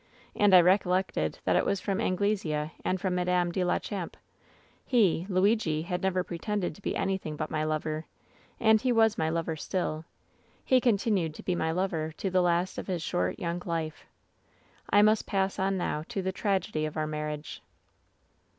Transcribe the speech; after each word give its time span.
And 0.35 0.55
I 0.55 0.61
recollected 0.61 1.37
that 1.45 1.55
it 1.55 1.63
was 1.63 1.79
from 1.79 2.01
Angle* 2.01 2.35
sea 2.35 2.69
and 2.83 2.99
from 2.99 3.13
Madame 3.13 3.51
de 3.51 3.63
la 3.63 3.77
Champe. 3.77 4.17
174 4.89 4.99
WHEN 5.29 5.29
SHADOWS 5.29 5.63
DEE 5.63 5.75
"He— 5.77 5.79
^Lui^— 5.85 5.85
^had 5.95 6.01
never 6.01 6.23
pretended 6.23 6.73
to 6.73 6.81
be 6.81 6.95
anything 6.95 7.35
but 7.35 7.51
my 7.51 7.63
lover. 7.63 8.07
And 8.59 8.81
he 8.81 8.91
was 8.91 9.19
my 9.19 9.29
lover 9.29 9.55
still. 9.55 10.05
He 10.65 10.81
continued 10.81 11.35
to 11.35 11.43
be 11.43 11.53
my 11.53 11.69
lover 11.71 12.13
to 12.17 12.31
the 12.31 12.41
last 12.41 12.79
of 12.79 12.87
his 12.87 13.03
short, 13.03 13.37
young 13.37 13.61
life. 13.63 14.07
"I 14.89 15.03
must 15.03 15.27
pass 15.27 15.59
on 15.59 15.77
now 15.77 16.03
to 16.09 16.23
the 16.23 16.31
tragedy 16.31 16.85
of 16.87 16.97
our 16.97 17.05
marriage.' 17.05 17.61